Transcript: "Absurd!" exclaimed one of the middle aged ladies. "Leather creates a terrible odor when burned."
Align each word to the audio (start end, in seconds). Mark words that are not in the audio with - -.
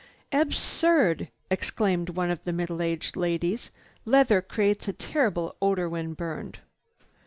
"Absurd!" 0.31 1.29
exclaimed 1.51 2.09
one 2.09 2.31
of 2.31 2.43
the 2.43 2.51
middle 2.51 2.81
aged 2.81 3.15
ladies. 3.15 3.69
"Leather 4.03 4.41
creates 4.41 4.87
a 4.87 4.93
terrible 4.93 5.55
odor 5.61 5.87
when 5.87 6.15
burned." 6.15 6.57